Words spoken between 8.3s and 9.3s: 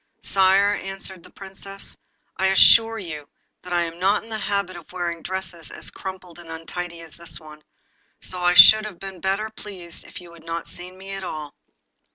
I should have been